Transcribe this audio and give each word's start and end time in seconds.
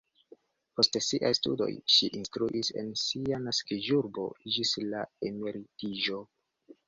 Post 0.77 0.95
siaj 1.07 1.29
studoj 1.39 1.67
ŝi 1.95 2.07
instruis 2.19 2.71
en 2.83 2.89
sia 3.03 3.39
naskiĝurbo 3.47 4.25
ĝis 4.55 4.73
la 4.95 5.03
emeritiĝo. 5.31 6.19